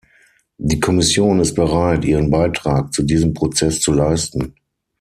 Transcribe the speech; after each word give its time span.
Die 0.57 0.79
Kommission 0.79 1.39
ist 1.41 1.53
bereit, 1.53 2.03
ihren 2.05 2.31
Beitrag 2.31 2.91
zu 2.91 3.03
diesem 3.03 3.35
Prozess 3.35 3.81
zu 3.81 3.91
leisten. 3.91 4.55